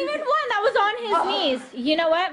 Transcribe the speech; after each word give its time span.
even 0.00 0.20
one. 0.20 0.46
That 0.48 0.60
was 0.62 0.76
on 0.76 0.94
his 1.06 1.18
knees. 1.72 1.84
You 1.86 1.96
know 1.96 2.08
what? 2.10 2.32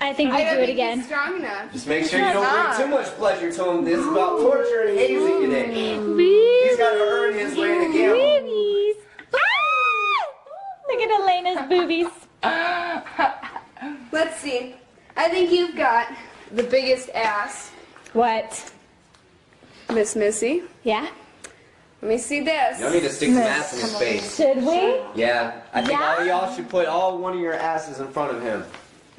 I 0.00 0.12
think 0.12 0.32
we 0.32 0.36
I 0.42 0.54
do 0.54 0.60
it 0.60 0.68
again. 0.68 1.02
strong 1.02 1.36
enough. 1.36 1.72
Just 1.72 1.86
make 1.86 2.04
sure 2.06 2.18
you 2.20 2.32
don't 2.32 2.76
bring 2.76 2.86
too 2.86 2.94
much 2.94 3.06
pleasure 3.16 3.50
to 3.52 3.70
him. 3.70 3.84
This 3.84 3.98
is 3.98 4.06
about 4.06 4.38
torture 4.38 4.82
and 4.88 4.98
hazing 4.98 5.40
today. 5.42 6.68
He's 6.68 6.76
got 6.76 6.90
to 6.92 7.00
earn 7.00 7.34
his 7.34 7.56
way 7.56 7.78
to 7.86 7.92
gamble. 7.92 8.18
Boobies. 8.18 8.96
Ah! 9.34 10.28
Look 10.88 11.00
at 11.00 11.10
Elena's 11.20 11.68
boobies. 11.68 12.12
Let's 14.12 14.40
see. 14.40 14.74
I 15.16 15.28
think 15.28 15.50
you've 15.50 15.74
got 15.76 16.12
the 16.52 16.62
biggest 16.62 17.08
ass, 17.10 17.70
What? 18.12 18.72
Miss 19.92 20.14
Missy. 20.16 20.62
Yeah? 20.84 21.08
Let 22.06 22.12
me 22.12 22.18
see 22.18 22.38
this. 22.38 22.78
Y'all 22.78 22.92
need 22.92 23.00
to 23.00 23.10
stick 23.10 23.30
some 23.30 23.38
ass 23.38 23.72
in 23.74 23.80
his 23.80 23.96
face. 23.98 24.36
Should 24.36 24.58
we? 24.58 25.00
Yeah, 25.20 25.60
I 25.72 25.80
think 25.82 25.98
Yeah? 25.98 26.14
all 26.16 26.24
y'all 26.24 26.54
should 26.54 26.68
put 26.68 26.86
all 26.86 27.18
one 27.18 27.32
of 27.34 27.40
your 27.40 27.54
asses 27.54 27.98
in 27.98 28.06
front 28.12 28.30
of 28.36 28.40
him. 28.40 28.62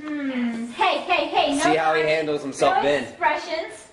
Hmm. 0.00 0.66
Hey, 0.66 0.98
hey, 0.98 1.26
hey. 1.26 1.56
No 1.56 1.62
See 1.64 1.74
how 1.74 1.94
he 1.94 2.02
handles 2.02 2.42
himself 2.42 2.76
no 2.76 2.82
then. 2.84 3.02
expressions. 3.02 3.88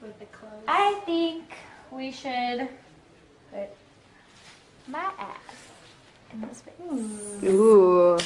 With 0.00 0.16
the 0.20 0.26
clothes. 0.26 0.62
I 0.68 1.00
think 1.04 1.42
we 1.90 2.12
should 2.12 2.68
put 3.52 3.70
my 4.86 5.10
ass 5.18 5.36
in 6.32 6.40
this 6.42 6.60
face. 6.60 7.50
Ooh. 7.52 8.16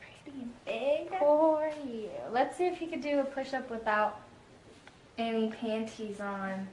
Pretty 0.00 0.48
big 0.66 1.16
for 1.20 1.70
you. 1.86 2.10
Let's 2.32 2.58
see 2.58 2.66
if 2.66 2.76
he 2.78 2.88
could 2.88 3.02
do 3.02 3.20
a 3.20 3.24
push-up 3.24 3.70
without 3.70 4.18
Any 5.16 5.48
panties 5.50 6.18
on. 6.18 6.66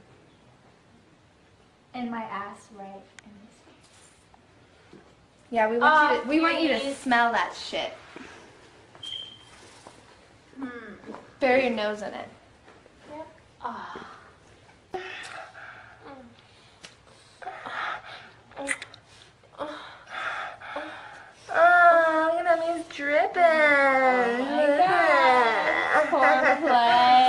And 1.96 2.10
my 2.10 2.22
ass 2.24 2.68
right 2.76 2.86
in 3.24 3.30
his 3.40 3.56
face. 3.64 5.00
Yeah, 5.50 5.70
we 5.70 5.78
want 5.78 6.12
you 6.12 6.22
to 6.22 6.28
we 6.28 6.40
want 6.40 6.60
you 6.60 6.68
to 6.68 6.94
smell 6.94 7.32
that 7.32 7.54
shit. 7.54 7.92
Bury 11.40 11.66
your 11.66 11.74
nose 11.74 12.02
in 12.02 12.12
it. 12.12 12.28
Ah. 13.62 14.06
Oh, 21.58 22.32
look 22.36 22.46
at 22.46 22.58
him, 22.58 22.76
he's 22.76 22.84
dripping. 22.94 23.42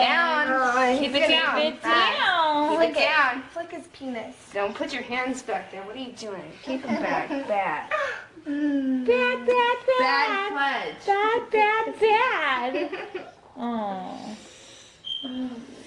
Down. 0.07 0.37
Keep 0.99 1.15
it 1.15 1.27
down. 1.27 1.55
Keep 1.55 1.73
it 1.75 1.81
down. 1.83 2.69
Keep 2.69 2.89
it 2.89 2.95
down. 2.95 3.43
Look 3.55 3.71
his 3.71 3.86
penis. 3.97 4.35
Don't 4.53 4.75
put 4.75 4.93
your 4.93 5.03
hands 5.03 5.41
back 5.41 5.71
there. 5.71 5.83
What 5.83 5.95
are 5.95 5.99
you 5.99 6.11
doing? 6.13 6.51
Keep 6.63 6.83
them 6.83 7.01
back. 7.01 7.91
Mm. 8.47 9.05
Bad. 9.05 9.45
Bad, 9.45 9.45
bad, 9.45 9.77
bad. 9.99 10.49
Bad 10.55 10.95
pledge. 11.03 11.05
Bad, 11.05 11.49
bad, 11.51 11.99
bad. 11.99 13.25
Oh. 13.59 14.37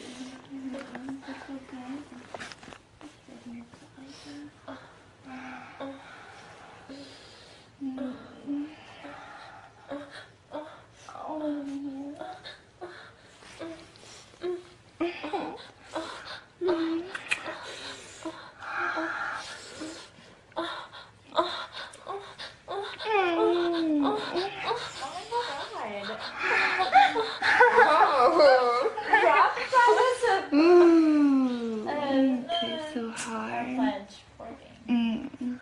Mmm. 30.53 31.87
Um, 31.87 32.45
so 32.93 33.11
hard. 33.11 33.77
Pledge 33.77 34.17
for 34.37 34.49
me. 34.89 35.31
Mm. 35.41 35.61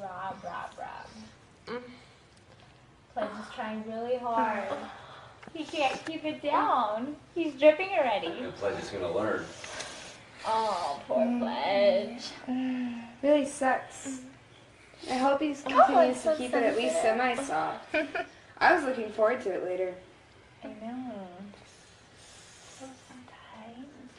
Rob, 0.00 0.36
Rob, 0.44 0.70
Rob. 0.78 1.08
Pledge 1.66 3.30
is 3.40 3.54
trying 3.54 3.84
really 3.88 4.16
hard. 4.18 4.68
He 5.52 5.64
can't 5.64 6.04
keep 6.04 6.24
it 6.24 6.42
down. 6.42 7.16
He's 7.34 7.54
dripping 7.54 7.88
already. 7.98 8.42
The 8.42 8.52
pledge 8.52 8.82
is 8.82 8.90
gonna 8.90 9.10
learn. 9.10 9.44
Oh, 10.46 11.00
poor 11.06 11.38
Pledge. 11.38 12.22
Really 13.22 13.46
sucks. 13.46 14.20
I 15.10 15.14
hope 15.14 15.40
he 15.40 15.54
continues 15.54 16.22
to 16.22 16.36
keep 16.36 16.52
it 16.54 16.62
at 16.62 16.76
least 16.76 17.00
semi-soft. 17.00 17.94
I 18.58 18.74
was 18.74 18.84
looking 18.84 19.10
forward 19.10 19.40
to 19.42 19.50
it 19.52 19.64
later. 19.64 19.94
I 20.62 20.68
know. 20.68 21.12
So 22.78 22.86
tight 23.26 23.76
and 23.76 24.10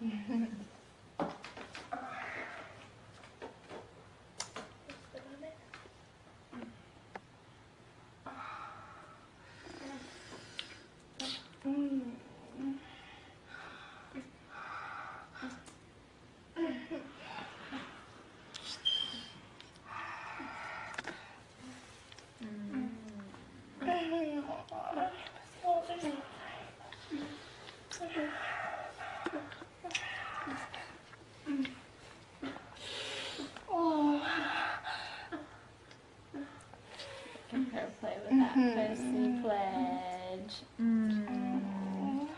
pink. 0.00 0.48
Let 28.00 28.00
her 28.00 28.07
play 38.00 38.16
with 38.24 38.38
that 38.38 38.54
pussy 38.90 39.42
pledge. 39.42 40.54
Mm. 40.80 42.28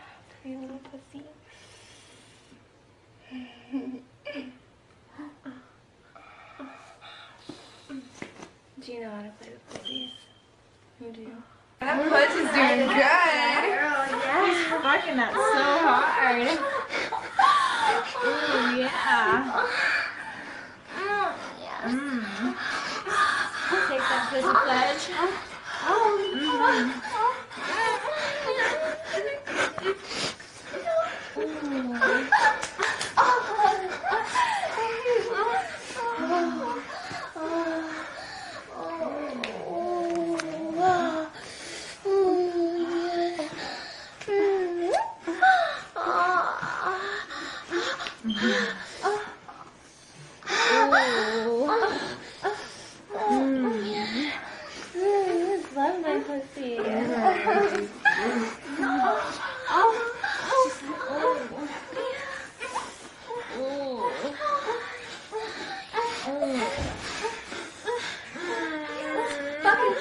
Pretty 0.41 0.57
little 0.57 0.81
pussy. 0.91 1.21
Do 8.81 8.91
you 8.91 9.01
know 9.01 9.09
how 9.11 9.21
to 9.21 9.31
play 9.39 9.51
with 9.51 9.69
pussies? 9.69 10.09
You 10.99 11.11
do. 11.11 11.21
You? 11.21 11.43
That 11.79 12.09
pledge 12.09 12.31
is 12.31 12.49
doing 12.51 12.87
good 12.87 14.00
were 14.81 14.89
fucking 14.89 15.15
that 15.17 15.33
so 15.33 15.39
hard. 15.85 16.47
Ooh, 18.25 18.77
yeah. 18.79 19.67
Mm. 21.83 22.21
mm. 22.21 22.53
Take 23.87 23.99
that 23.99 24.23
pussy 24.29 24.53
pledge. 24.65 25.05
Mm. 25.87 26.01
mm. 26.37 27.01
Ooh. 31.37 32.40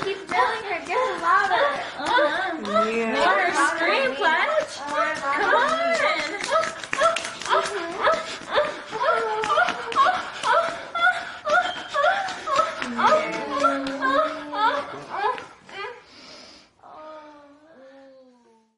keep 0.04 0.26
telling 0.26 0.69